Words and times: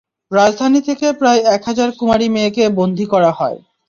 রাজধানী 0.31 0.79
থেকে 0.81 1.07
প্রায় 1.19 1.41
এক 1.55 1.61
হাজার 1.65 1.89
কুমারী 1.91 2.27
মেয়েকে 2.29 2.63
বন্দী 2.77 3.05
করা 3.05 3.31
হয়। 3.31 3.57